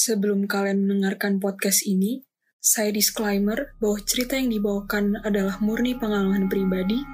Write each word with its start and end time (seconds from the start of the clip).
Sebelum 0.00 0.48
kalian 0.48 0.88
mendengarkan 0.88 1.36
podcast 1.44 1.84
ini, 1.84 2.24
saya 2.56 2.88
disclaimer 2.88 3.76
bahwa 3.84 4.00
cerita 4.00 4.32
yang 4.32 4.48
dibawakan 4.48 5.20
adalah 5.28 5.60
murni 5.60 5.92
pengalaman 5.92 6.48
pribadi 6.48 7.04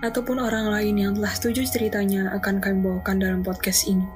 ataupun 0.00 0.40
orang 0.40 0.72
lain 0.72 0.96
yang 0.96 1.12
telah 1.12 1.36
setuju 1.36 1.68
ceritanya 1.68 2.32
akan 2.40 2.64
kami 2.64 2.80
bawakan 2.80 3.20
dalam 3.20 3.40
podcast 3.44 3.84
ini. 3.84 4.08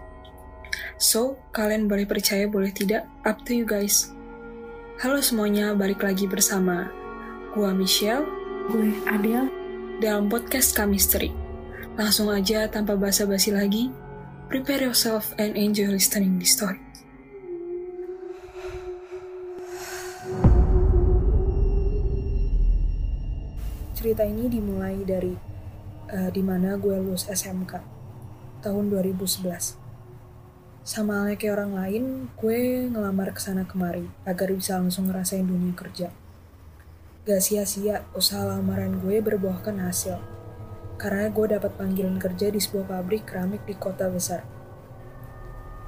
So, 0.97 1.37
kalian 1.53 1.85
boleh 1.85 2.09
percaya 2.09 2.49
boleh 2.49 2.73
tidak, 2.73 3.05
up 3.29 3.45
to 3.45 3.53
you 3.53 3.69
guys. 3.69 4.09
Halo 5.05 5.21
semuanya, 5.21 5.77
balik 5.77 6.01
lagi 6.01 6.25
bersama 6.25 6.89
gua 7.53 7.77
Michelle, 7.77 8.25
Gue 8.73 8.97
Adele. 9.05 9.53
dalam 10.01 10.33
podcast 10.33 10.73
Chemistry. 10.73 11.29
Langsung 12.01 12.33
aja 12.33 12.73
tanpa 12.73 12.97
basa-basi 12.97 13.53
lagi, 13.53 13.93
prepare 14.49 14.89
yourself 14.89 15.37
and 15.37 15.61
enjoy 15.61 15.93
listening 15.93 16.41
the 16.41 16.49
story. 16.49 16.84
Cerita 24.05 24.21
ini 24.21 24.53
dimulai 24.53 25.01
dari 25.01 25.33
eh, 26.13 26.29
di 26.29 26.45
mana 26.45 26.77
gue 26.77 26.93
lulus 26.93 27.25
SMK 27.25 27.81
tahun 28.61 28.93
2011. 28.93 29.81
Sama 30.85 31.25
halnya 31.25 31.41
kayak 31.41 31.57
orang 31.57 31.73
lain, 31.73 32.05
gue 32.37 32.85
ngelamar 32.93 33.33
ke 33.33 33.41
sana 33.41 33.65
kemari 33.65 34.05
agar 34.29 34.53
bisa 34.53 34.77
langsung 34.77 35.09
ngerasain 35.09 35.49
dunia 35.49 35.73
kerja. 35.73 36.13
Gak 37.25 37.41
sia-sia 37.41 38.05
usaha 38.13 38.45
lamaran 38.45 39.01
gue 39.01 39.25
berbuahkan 39.25 39.81
hasil. 39.81 40.21
Karena 41.01 41.33
gue 41.33 41.57
dapat 41.57 41.73
panggilan 41.73 42.21
kerja 42.21 42.53
di 42.53 42.61
sebuah 42.61 42.85
pabrik 42.85 43.25
keramik 43.25 43.65
di 43.65 43.73
kota 43.73 44.13
besar. 44.13 44.45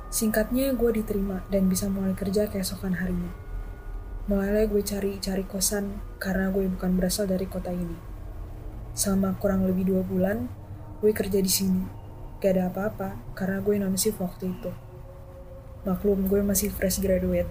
Singkatnya 0.09 0.73
gue 0.73 1.05
diterima 1.05 1.45
dan 1.53 1.69
bisa 1.69 1.93
mulai 1.93 2.17
kerja 2.17 2.49
keesokan 2.49 2.97
harinya. 2.97 3.45
Mulailah 4.27 4.67
gue 4.67 4.83
cari-cari 4.83 5.47
kosan 5.47 6.03
karena 6.19 6.51
gue 6.51 6.67
bukan 6.67 6.99
berasal 6.99 7.31
dari 7.31 7.47
kota 7.47 7.71
ini. 7.71 8.16
Selama 8.97 9.37
kurang 9.37 9.69
lebih 9.69 9.93
dua 9.93 10.01
bulan, 10.01 10.49
gue 11.05 11.13
kerja 11.13 11.37
di 11.37 11.53
sini. 11.53 11.85
Gak 12.41 12.57
ada 12.57 12.73
apa-apa 12.73 13.37
karena 13.37 13.61
gue 13.61 13.77
non-shift 13.77 14.17
waktu 14.17 14.57
itu. 14.57 14.73
Maklum 15.85 16.25
gue 16.25 16.41
masih 16.41 16.73
fresh 16.73 17.05
graduate. 17.05 17.49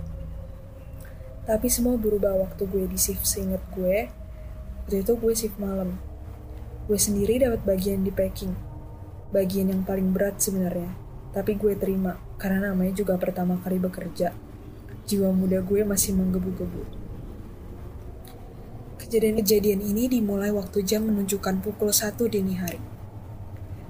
Tapi 1.45 1.69
semua 1.69 2.01
berubah 2.01 2.33
waktu 2.33 2.65
gue 2.65 2.89
di 2.89 2.97
shift 2.97 3.29
seinget 3.29 3.61
gue. 3.77 4.09
Waktu 4.81 5.05
itu 5.05 5.13
gue 5.13 5.33
shift 5.37 5.61
malam. 5.61 6.01
Gue 6.89 6.97
sendiri 6.97 7.37
dapat 7.37 7.61
bagian 7.61 8.01
di 8.01 8.09
packing. 8.09 8.57
Bagian 9.29 9.69
yang 9.69 9.85
paling 9.85 10.09
berat 10.17 10.41
sebenarnya. 10.41 10.89
Tapi 11.29 11.61
gue 11.61 11.77
terima 11.77 12.17
karena 12.41 12.73
namanya 12.73 12.97
juga 12.97 13.21
pertama 13.21 13.61
kali 13.61 13.77
bekerja. 13.77 14.33
Jiwa 15.05 15.29
muda 15.29 15.61
gue 15.61 15.85
masih 15.85 16.17
menggebu-gebu. 16.17 16.94
Kejadian-kejadian 19.15 19.79
ini 19.79 20.11
dimulai 20.11 20.51
waktu 20.51 20.83
jam 20.83 21.07
menunjukkan 21.07 21.63
pukul 21.63 21.87
1 21.87 22.19
dini 22.27 22.59
hari. 22.59 22.83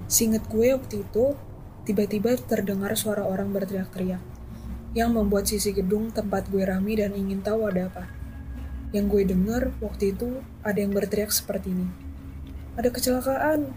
Singet 0.06 0.46
gue 0.46 0.70
waktu 0.70 1.02
itu, 1.02 1.34
tiba-tiba 1.82 2.38
terdengar 2.38 2.94
suara 2.94 3.26
orang 3.26 3.50
berteriak-teriak 3.50 4.22
yang 4.94 5.10
membuat 5.18 5.50
sisi 5.50 5.74
gedung 5.74 6.14
tempat 6.14 6.46
gue 6.46 6.62
rame 6.62 6.94
dan 6.94 7.10
ingin 7.18 7.42
tahu 7.42 7.66
ada 7.66 7.90
apa. 7.90 8.06
Yang 8.94 9.06
gue 9.10 9.22
denger 9.34 9.62
waktu 9.82 10.14
itu 10.14 10.46
ada 10.62 10.78
yang 10.78 10.94
berteriak 10.94 11.34
seperti 11.34 11.74
ini. 11.74 11.90
Ada 12.78 12.94
kecelakaan. 12.94 13.74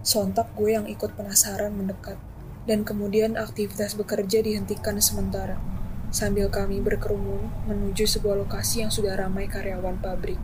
Sontak 0.00 0.56
gue 0.56 0.72
yang 0.72 0.88
ikut 0.88 1.12
penasaran 1.12 1.76
mendekat. 1.76 2.16
Dan 2.64 2.88
kemudian 2.88 3.36
aktivitas 3.36 4.00
bekerja 4.00 4.40
dihentikan 4.40 4.96
sementara. 4.96 5.60
Sambil 6.08 6.48
kami 6.48 6.80
berkerumun 6.80 7.68
menuju 7.68 8.08
sebuah 8.08 8.40
lokasi 8.40 8.80
yang 8.80 8.88
sudah 8.88 9.12
ramai 9.12 9.44
karyawan 9.44 10.00
pabrik. 10.00 10.40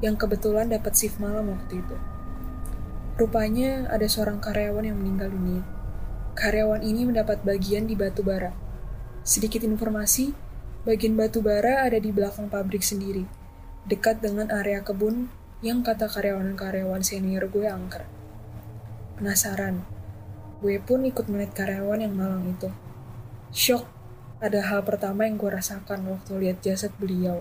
Yang 0.00 0.24
kebetulan 0.24 0.72
dapat 0.72 0.96
shift 0.96 1.20
malam 1.20 1.52
waktu 1.52 1.84
itu. 1.84 1.96
Rupanya 3.14 3.86
ada 3.92 4.08
seorang 4.08 4.40
karyawan 4.40 4.90
yang 4.90 4.98
meninggal 4.98 5.30
dunia. 5.30 5.62
Karyawan 6.34 6.82
ini 6.82 7.06
mendapat 7.06 7.46
bagian 7.46 7.86
di 7.86 7.94
batu 7.94 8.26
bara. 8.26 8.50
Sedikit 9.22 9.62
informasi, 9.62 10.34
bagian 10.82 11.14
batu 11.14 11.38
bara 11.38 11.86
ada 11.86 11.96
di 11.96 12.10
belakang 12.10 12.50
pabrik 12.50 12.82
sendiri, 12.82 13.22
dekat 13.86 14.18
dengan 14.18 14.50
area 14.50 14.82
kebun 14.82 15.30
yang 15.62 15.80
kata 15.86 16.10
karyawan-karyawan 16.10 17.00
senior 17.06 17.46
gue 17.48 17.64
angker. 17.70 18.02
Penasaran, 19.16 19.86
gue 20.58 20.76
pun 20.82 21.06
ikut 21.06 21.30
melihat 21.30 21.64
karyawan 21.64 22.02
yang 22.02 22.12
malang 22.18 22.44
itu. 22.50 22.68
Shock, 23.54 23.86
ada 24.44 24.60
hal 24.60 24.84
pertama 24.84 25.24
yang 25.24 25.40
gue 25.40 25.48
rasakan 25.48 26.04
waktu 26.04 26.36
lihat 26.36 26.60
jasad 26.60 26.92
beliau. 27.00 27.40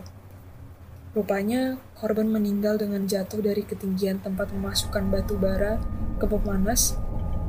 Rupanya, 1.12 1.76
korban 2.00 2.32
meninggal 2.32 2.80
dengan 2.80 3.04
jatuh 3.04 3.44
dari 3.44 3.68
ketinggian 3.68 4.24
tempat 4.24 4.56
memasukkan 4.56 5.12
batu 5.12 5.36
bara 5.36 5.84
ke 6.16 6.24
pemanas 6.32 6.96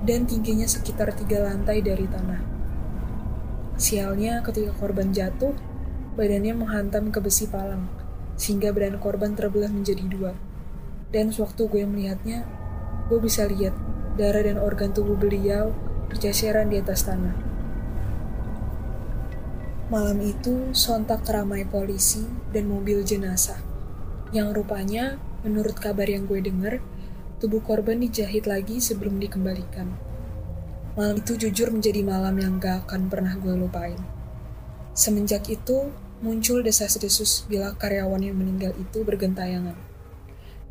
dan 0.03 0.27
tingginya 0.27 0.67
sekitar 0.67 1.15
tiga 1.15 1.47
lantai 1.47 1.87
dari 1.87 2.03
tanah. 2.11 2.43
Sialnya 3.79 4.43
ketika 4.43 4.75
korban 4.75 5.15
jatuh, 5.15 5.55
badannya 6.19 6.59
menghantam 6.59 7.15
ke 7.15 7.23
besi 7.23 7.47
palang, 7.47 7.87
sehingga 8.35 8.75
badan 8.75 8.99
korban 8.99 9.39
terbelah 9.39 9.71
menjadi 9.71 10.03
dua. 10.11 10.35
Dan 11.15 11.31
sewaktu 11.31 11.71
gue 11.71 11.87
melihatnya, 11.87 12.43
gue 13.07 13.23
bisa 13.23 13.47
lihat 13.47 13.79
darah 14.19 14.43
dan 14.43 14.59
organ 14.59 14.91
tubuh 14.91 15.15
beliau 15.15 15.71
berceceran 16.11 16.75
di 16.75 16.83
atas 16.83 17.07
tanah. 17.07 17.54
Malam 19.93 20.17
itu 20.25 20.73
sontak 20.73 21.29
ramai 21.29 21.69
polisi 21.69 22.25
dan 22.57 22.73
mobil 22.73 23.05
jenazah. 23.05 23.61
Yang 24.33 24.65
rupanya, 24.65 25.21
menurut 25.45 25.77
kabar 25.77 26.09
yang 26.09 26.25
gue 26.25 26.41
dengar, 26.41 26.81
tubuh 27.37 27.61
korban 27.61 28.01
dijahit 28.01 28.49
lagi 28.49 28.81
sebelum 28.81 29.21
dikembalikan. 29.21 29.93
Malam 30.97 31.21
itu 31.21 31.37
jujur 31.37 31.69
menjadi 31.69 32.01
malam 32.01 32.33
yang 32.41 32.57
gak 32.57 32.89
akan 32.89 33.13
pernah 33.13 33.37
gue 33.37 33.53
lupain. 33.53 34.01
Semenjak 34.97 35.53
itu, 35.53 35.93
muncul 36.25 36.65
desas-desus 36.65 37.45
bila 37.45 37.77
karyawan 37.77 38.25
yang 38.25 38.41
meninggal 38.41 38.73
itu 38.81 39.05
bergentayangan. 39.05 39.77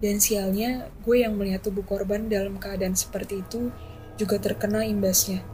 Dan 0.01 0.17
sialnya, 0.17 0.89
gue 1.05 1.21
yang 1.21 1.37
melihat 1.37 1.61
tubuh 1.69 1.85
korban 1.85 2.33
dalam 2.33 2.57
keadaan 2.57 2.97
seperti 2.97 3.45
itu 3.45 3.69
juga 4.17 4.41
terkena 4.41 4.81
imbasnya. 4.89 5.45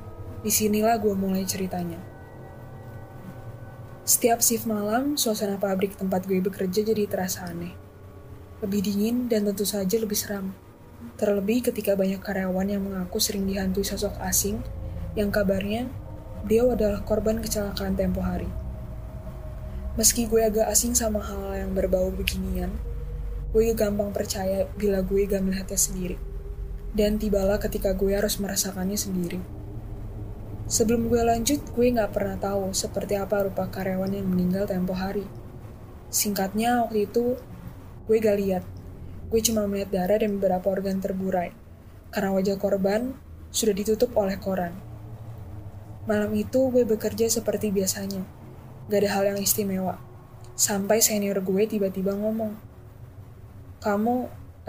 Di 0.48 0.52
sinilah 0.54 0.96
gue 1.04 1.12
mulai 1.12 1.44
ceritanya. 1.44 2.19
Setiap 4.10 4.42
shift 4.42 4.66
malam, 4.66 5.22
suasana 5.22 5.62
pabrik 5.62 5.94
tempat 5.94 6.26
gue 6.26 6.42
bekerja 6.42 6.82
jadi 6.82 7.06
terasa 7.06 7.46
aneh. 7.46 7.78
Lebih 8.58 8.82
dingin 8.82 9.30
dan 9.30 9.46
tentu 9.46 9.70
saja 9.70 10.02
lebih 10.02 10.18
seram. 10.18 10.50
Terlebih 11.22 11.70
ketika 11.70 11.94
banyak 11.94 12.18
karyawan 12.18 12.74
yang 12.74 12.82
mengaku 12.82 13.22
sering 13.22 13.46
dihantui 13.46 13.86
sosok 13.86 14.18
asing 14.26 14.66
yang 15.14 15.30
kabarnya 15.30 15.86
dia 16.50 16.66
adalah 16.66 17.06
korban 17.06 17.38
kecelakaan 17.38 17.94
tempo 17.94 18.26
hari. 18.26 18.50
Meski 19.94 20.26
gue 20.26 20.42
agak 20.42 20.66
asing 20.74 20.98
sama 20.98 21.22
hal 21.22 21.54
yang 21.54 21.78
berbau 21.78 22.10
beginian, 22.10 22.74
gue 23.54 23.78
gampang 23.78 24.10
percaya 24.10 24.66
bila 24.74 25.06
gue 25.06 25.30
gak 25.30 25.46
melihatnya 25.46 25.78
sendiri. 25.78 26.18
Dan 26.98 27.22
tibalah 27.22 27.62
ketika 27.62 27.94
gue 27.94 28.18
harus 28.18 28.42
merasakannya 28.42 28.98
sendiri. 28.98 29.59
Sebelum 30.70 31.10
gue 31.10 31.18
lanjut, 31.26 31.66
gue 31.74 31.88
gak 31.90 32.14
pernah 32.14 32.38
tahu 32.38 32.78
seperti 32.78 33.18
apa 33.18 33.42
rupa 33.42 33.74
karyawan 33.74 34.14
yang 34.14 34.30
meninggal 34.30 34.70
tempo 34.70 34.94
hari. 34.94 35.26
Singkatnya, 36.14 36.86
waktu 36.86 37.10
itu 37.10 37.42
gue 38.06 38.18
gak 38.22 38.38
lihat. 38.38 38.64
Gue 39.34 39.42
cuma 39.42 39.66
melihat 39.66 39.90
darah 39.90 40.22
dan 40.22 40.38
beberapa 40.38 40.70
organ 40.70 41.02
terburai. 41.02 41.58
Karena 42.14 42.38
wajah 42.38 42.62
korban 42.62 43.18
sudah 43.50 43.74
ditutup 43.74 44.14
oleh 44.14 44.38
koran. 44.38 44.78
Malam 46.06 46.38
itu 46.38 46.70
gue 46.70 46.86
bekerja 46.86 47.26
seperti 47.34 47.74
biasanya. 47.74 48.22
Gak 48.94 49.02
ada 49.02 49.10
hal 49.10 49.24
yang 49.34 49.42
istimewa. 49.42 49.98
Sampai 50.54 51.02
senior 51.02 51.42
gue 51.42 51.66
tiba-tiba 51.66 52.14
ngomong, 52.14 52.54
Kamu 53.82 54.16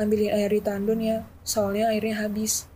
ambilin 0.00 0.32
air 0.32 0.48
di 0.48 0.64
tandon 0.64 1.04
ya, 1.04 1.28
soalnya 1.44 1.92
airnya 1.92 2.24
habis. 2.24 2.69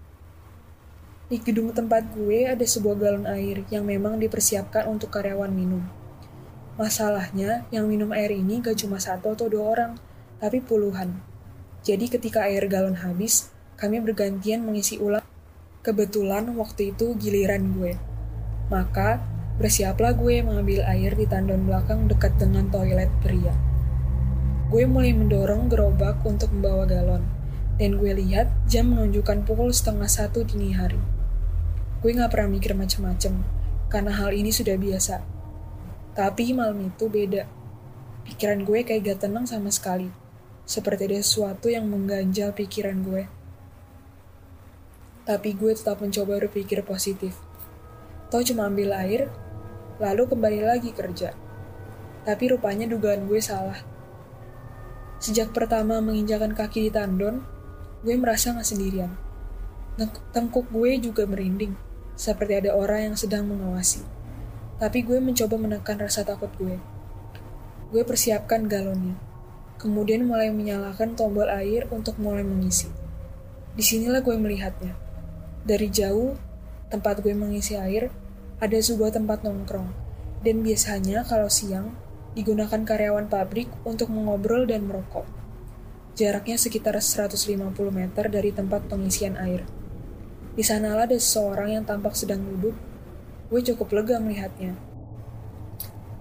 Di 1.35 1.43
gedung 1.43 1.75
tempat 1.75 2.15
gue 2.15 2.47
ada 2.47 2.63
sebuah 2.63 2.95
galon 2.95 3.27
air 3.27 3.67
yang 3.67 3.83
memang 3.83 4.23
dipersiapkan 4.23 4.87
untuk 4.87 5.11
karyawan 5.11 5.51
minum. 5.51 5.83
Masalahnya, 6.79 7.67
yang 7.75 7.91
minum 7.91 8.15
air 8.15 8.31
ini 8.31 8.63
gak 8.63 8.79
cuma 8.79 9.03
satu 9.03 9.35
atau 9.35 9.51
dua 9.51 9.75
orang, 9.75 9.99
tapi 10.39 10.63
puluhan. 10.63 11.11
Jadi 11.83 12.07
ketika 12.07 12.47
air 12.47 12.71
galon 12.71 12.95
habis, 13.03 13.51
kami 13.75 13.99
bergantian 13.99 14.63
mengisi 14.63 14.95
ulang. 15.03 15.27
Kebetulan 15.83 16.55
waktu 16.55 16.95
itu 16.95 17.19
giliran 17.19 17.83
gue. 17.83 17.99
Maka, 18.71 19.19
bersiaplah 19.59 20.15
gue 20.15 20.39
mengambil 20.39 20.87
air 20.87 21.19
di 21.19 21.27
tandon 21.27 21.67
belakang 21.67 22.07
dekat 22.07 22.39
dengan 22.39 22.71
toilet 22.71 23.11
pria. 23.27 23.59
Gue 24.71 24.87
mulai 24.87 25.11
mendorong 25.11 25.67
gerobak 25.67 26.23
untuk 26.23 26.55
membawa 26.55 26.87
galon, 26.87 27.27
dan 27.83 27.99
gue 27.99 28.23
lihat 28.23 28.47
jam 28.71 28.95
menunjukkan 28.95 29.43
pukul 29.43 29.75
setengah 29.75 30.07
satu 30.07 30.47
dini 30.47 30.71
hari. 30.79 31.14
Gue 32.05 32.13
gak 32.13 32.37
pernah 32.37 32.53
mikir 32.53 32.77
macem-macem, 32.77 33.33
karena 33.89 34.13
hal 34.13 34.37
ini 34.37 34.53
sudah 34.53 34.77
biasa. 34.77 35.25
Tapi 36.13 36.53
malam 36.53 36.93
itu 36.93 37.09
beda. 37.09 37.49
Pikiran 38.29 38.61
gue 38.61 38.85
kayak 38.85 39.09
gak 39.09 39.19
tenang 39.25 39.49
sama 39.49 39.73
sekali. 39.73 40.13
Seperti 40.69 41.09
ada 41.09 41.25
sesuatu 41.25 41.73
yang 41.73 41.89
mengganjal 41.89 42.53
pikiran 42.53 43.01
gue. 43.09 43.25
Tapi 45.25 45.57
gue 45.57 45.73
tetap 45.73 46.05
mencoba 46.05 46.45
berpikir 46.45 46.85
positif. 46.85 47.41
Toh 48.29 48.45
cuma 48.45 48.69
ambil 48.69 48.93
air, 49.01 49.33
lalu 49.97 50.29
kembali 50.29 50.61
lagi 50.61 50.93
kerja. 50.93 51.33
Tapi 52.29 52.53
rupanya 52.53 52.85
dugaan 52.85 53.25
gue 53.25 53.41
salah. 53.41 53.81
Sejak 55.25 55.57
pertama 55.57 56.05
menginjakan 56.05 56.53
kaki 56.53 56.85
di 56.85 56.91
tandon, 56.93 57.41
gue 58.05 58.13
merasa 58.21 58.53
gak 58.53 58.69
sendirian. 58.69 59.09
Tengkuk 60.37 60.69
gue 60.69 61.01
juga 61.01 61.25
merinding, 61.25 61.73
seperti 62.15 62.63
ada 62.63 62.75
orang 62.75 63.13
yang 63.13 63.17
sedang 63.19 63.47
mengawasi. 63.51 64.03
Tapi 64.79 65.07
gue 65.07 65.19
mencoba 65.23 65.55
menekan 65.59 65.99
rasa 65.99 66.27
takut 66.27 66.51
gue. 66.59 66.79
Gue 67.95 68.03
persiapkan 68.03 68.67
galonnya. 68.67 69.15
Kemudian 69.79 70.27
mulai 70.27 70.51
menyalakan 70.51 71.15
tombol 71.15 71.47
air 71.51 71.87
untuk 71.91 72.19
mulai 72.19 72.43
mengisi. 72.43 72.91
Di 73.75 73.83
sinilah 73.83 74.23
gue 74.23 74.35
melihatnya. 74.39 74.95
Dari 75.67 75.91
jauh, 75.91 76.39
tempat 76.91 77.23
gue 77.23 77.35
mengisi 77.35 77.75
air, 77.75 78.11
ada 78.63 78.79
sebuah 78.79 79.15
tempat 79.15 79.43
nongkrong. 79.43 79.91
Dan 80.47 80.63
biasanya 80.63 81.27
kalau 81.27 81.51
siang, 81.51 81.95
digunakan 82.35 82.83
karyawan 82.83 83.31
pabrik 83.31 83.71
untuk 83.87 84.11
mengobrol 84.11 84.67
dan 84.67 84.87
merokok. 84.87 85.27
Jaraknya 86.15 86.55
sekitar 86.55 86.95
150 86.95 87.75
meter 87.91 88.25
dari 88.31 88.55
tempat 88.55 88.87
pengisian 88.87 89.35
air. 89.35 89.67
Di 90.55 90.63
sanalah 90.63 91.11
ada 91.11 91.19
seseorang 91.19 91.75
yang 91.79 91.85
tampak 91.87 92.15
sedang 92.15 92.43
duduk 92.43 92.75
Gue 93.55 93.61
cukup 93.61 93.93
lega 93.95 94.17
melihatnya. 94.19 94.75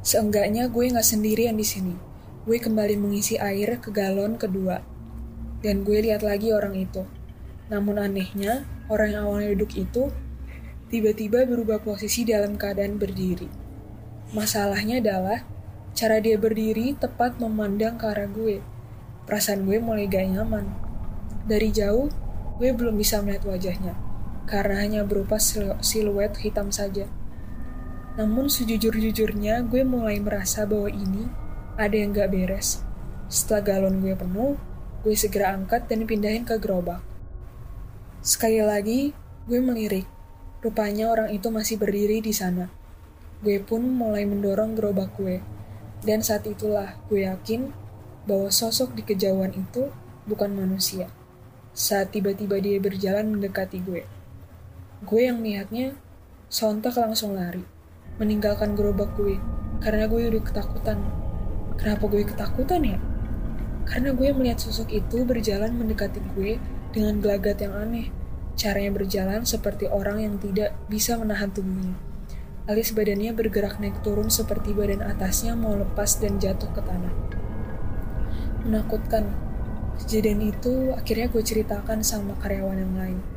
Seenggaknya 0.04 0.68
gue 0.68 0.92
gak 0.92 1.02
sendirian 1.02 1.58
di 1.58 1.64
sini. 1.64 1.96
Gue 2.44 2.60
kembali 2.60 2.94
mengisi 3.00 3.40
air 3.40 3.80
ke 3.80 3.90
galon 3.90 4.36
kedua. 4.36 4.84
Dan 5.64 5.88
gue 5.88 5.98
lihat 6.04 6.22
lagi 6.22 6.52
orang 6.52 6.76
itu. 6.76 7.08
Namun 7.72 7.96
anehnya, 7.98 8.68
orang 8.86 9.18
yang 9.18 9.24
awalnya 9.26 9.56
duduk 9.58 9.72
itu 9.80 10.12
tiba-tiba 10.94 11.48
berubah 11.50 11.82
posisi 11.82 12.22
dalam 12.22 12.54
keadaan 12.54 13.02
berdiri. 13.02 13.48
Masalahnya 14.36 15.02
adalah 15.02 15.42
cara 15.98 16.22
dia 16.22 16.36
berdiri 16.36 16.94
tepat 17.00 17.42
memandang 17.42 17.98
ke 17.98 18.14
arah 18.14 18.30
gue. 18.30 18.62
Perasaan 19.26 19.66
gue 19.66 19.82
mulai 19.82 20.06
gak 20.06 20.38
nyaman. 20.38 20.70
Dari 21.50 21.74
jauh, 21.74 22.14
gue 22.62 22.70
belum 22.76 22.94
bisa 22.94 23.26
melihat 23.26 23.48
wajahnya, 23.48 23.98
karena 24.44 24.84
hanya 24.84 25.02
berupa 25.08 25.40
siluet 25.80 26.36
hitam 26.44 26.70
saja. 26.70 27.08
Namun 28.14 28.52
sejujur-jujurnya 28.52 29.66
gue 29.66 29.82
mulai 29.82 30.22
merasa 30.22 30.70
bahwa 30.70 30.92
ini 30.92 31.26
ada 31.80 31.96
yang 31.98 32.14
gak 32.14 32.30
beres. 32.30 32.86
Setelah 33.26 33.66
galon 33.66 34.06
gue 34.06 34.14
penuh, 34.14 34.54
gue 35.02 35.16
segera 35.18 35.58
angkat 35.58 35.90
dan 35.90 36.06
pindahin 36.06 36.46
ke 36.46 36.62
gerobak. 36.62 37.02
Sekali 38.22 38.62
lagi, 38.62 39.12
gue 39.50 39.60
melirik. 39.60 40.06
Rupanya 40.62 41.12
orang 41.12 41.34
itu 41.34 41.50
masih 41.50 41.76
berdiri 41.76 42.24
di 42.24 42.32
sana. 42.32 42.70
Gue 43.44 43.60
pun 43.60 43.84
mulai 43.84 44.24
mendorong 44.24 44.78
gerobak 44.78 45.12
gue. 45.20 45.44
Dan 46.06 46.24
saat 46.24 46.48
itulah 46.48 46.96
gue 47.12 47.28
yakin 47.28 47.74
bahwa 48.24 48.48
sosok 48.48 48.96
di 48.96 49.04
kejauhan 49.04 49.52
itu 49.52 49.92
bukan 50.24 50.56
manusia. 50.56 51.12
Saat 51.76 52.16
tiba-tiba 52.16 52.62
dia 52.64 52.80
berjalan 52.80 53.34
mendekati 53.36 53.84
gue. 53.84 54.08
Gue 55.04 55.28
yang 55.28 55.44
melihatnya 55.44 56.00
sontak 56.48 56.96
langsung 56.96 57.36
lari 57.36 57.60
meninggalkan 58.16 58.72
gerobak 58.72 59.12
gue 59.20 59.36
karena 59.84 60.08
gue 60.08 60.32
udah 60.32 60.44
ketakutan. 60.48 60.96
Kenapa 61.76 62.08
gue 62.08 62.24
ketakutan 62.24 62.82
ya? 62.88 62.98
Karena 63.84 64.16
gue 64.16 64.32
melihat 64.32 64.64
sosok 64.64 64.96
itu 64.96 65.28
berjalan 65.28 65.76
mendekati 65.76 66.24
gue 66.40 66.56
dengan 66.96 67.20
gelagat 67.20 67.60
yang 67.60 67.76
aneh. 67.76 68.16
Caranya 68.56 68.96
berjalan 68.96 69.44
seperti 69.44 69.92
orang 69.92 70.24
yang 70.24 70.36
tidak 70.40 70.72
bisa 70.88 71.20
menahan 71.20 71.52
tubuhnya. 71.52 72.00
Alis 72.72 72.96
badannya 72.96 73.36
bergerak 73.36 73.84
naik 73.84 74.00
turun 74.08 74.32
seperti 74.32 74.72
badan 74.72 75.04
atasnya 75.04 75.52
mau 75.52 75.76
lepas 75.76 76.16
dan 76.24 76.40
jatuh 76.40 76.72
ke 76.72 76.80
tanah. 76.80 77.12
Menakutkan. 78.64 79.28
Kejadian 79.94 80.48
itu 80.48 80.96
akhirnya 80.96 81.28
gue 81.28 81.44
ceritakan 81.44 82.02
sama 82.08 82.40
karyawan 82.40 82.80
yang 82.82 82.96
lain. 82.96 83.33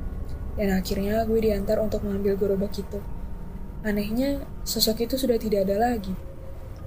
Dan 0.56 0.72
akhirnya 0.72 1.22
gue 1.28 1.40
diantar 1.40 1.76
untuk 1.78 2.02
mengambil 2.02 2.36
gerobak 2.40 2.72
itu. 2.76 3.00
Anehnya, 3.84 4.42
sosok 4.64 5.04
itu 5.04 5.20
sudah 5.20 5.36
tidak 5.36 5.68
ada 5.68 5.76
lagi. 5.92 6.16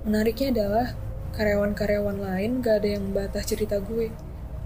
Menariknya 0.04 0.52
adalah, 0.52 0.88
karyawan-karyawan 1.38 2.18
lain 2.18 2.60
gak 2.66 2.82
ada 2.84 2.90
yang 2.98 3.04
membatah 3.08 3.46
cerita 3.46 3.78
gue. 3.78 4.10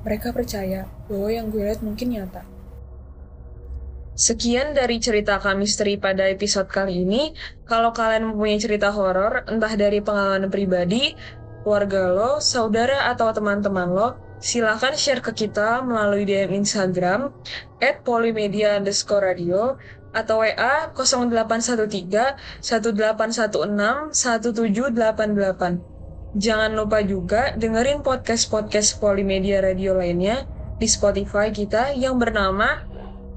Mereka 0.08 0.32
percaya 0.32 0.88
bahwa 1.12 1.30
yang 1.30 1.52
gue 1.52 1.64
lihat 1.64 1.84
mungkin 1.84 2.16
nyata. 2.16 2.48
Sekian 4.14 4.78
dari 4.78 5.02
cerita 5.02 5.42
kami 5.42 5.66
misteri 5.66 5.98
pada 5.98 6.30
episode 6.30 6.70
kali 6.70 7.02
ini. 7.02 7.34
Kalau 7.66 7.90
kalian 7.92 8.30
mempunyai 8.30 8.62
cerita 8.62 8.94
horor, 8.94 9.42
entah 9.50 9.74
dari 9.74 10.06
pengalaman 10.06 10.54
pribadi, 10.54 11.18
keluarga 11.66 12.14
lo, 12.14 12.32
saudara, 12.38 13.10
atau 13.10 13.34
teman-teman 13.34 13.90
lo, 13.90 14.14
silahkan 14.44 14.92
share 15.00 15.24
ke 15.24 15.32
kita 15.32 15.80
melalui 15.88 16.28
DM 16.28 16.52
Instagram 16.52 17.32
at 17.80 18.04
polymedia 18.04 18.76
underscore 18.76 19.24
radio 19.32 19.80
atau 20.12 20.44
WA 20.44 20.92
0813 20.92 22.60
1816 22.60 24.12
1788. 24.12 25.80
Jangan 26.36 26.76
lupa 26.76 27.00
juga 27.06 27.56
dengerin 27.56 28.04
podcast-podcast 28.04 29.00
Polimedia 29.00 29.64
Radio 29.64 29.96
lainnya 29.96 30.44
di 30.76 30.92
Spotify 30.92 31.54
kita 31.54 31.96
yang 31.96 32.20
bernama 32.20 32.84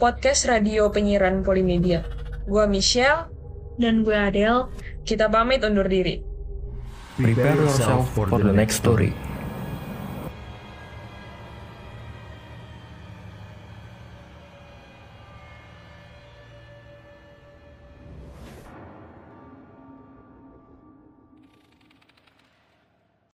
Podcast 0.03 0.51
Radio 0.51 0.91
Penyiaran 0.91 1.47
Polimedia. 1.47 2.03
Gua 2.51 2.67
Michelle 2.67 3.31
dan 3.79 4.03
gue 4.03 4.17
Adele. 4.17 4.73
Kita 5.07 5.31
pamit 5.31 5.63
undur 5.63 5.87
diri. 5.87 6.19
Prepare 7.15 7.57
yourself 7.63 8.11
for 8.13 8.27
the 8.29 8.53
next 8.53 8.83
story. 8.83 9.15